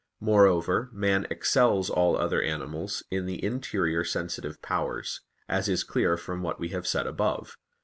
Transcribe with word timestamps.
Moreover 0.19 0.89
man 0.93 1.27
excels 1.29 1.87
all 1.91 2.17
other 2.17 2.41
animals 2.41 3.03
in 3.11 3.27
the 3.27 3.43
interior 3.45 4.03
sensitive 4.03 4.59
powers, 4.59 5.21
as 5.47 5.69
is 5.69 5.83
clear 5.83 6.17
from 6.17 6.41
what 6.41 6.59
we 6.59 6.69
have 6.69 6.87
said 6.87 7.05
above 7.05 7.49
(Q. 7.49 7.53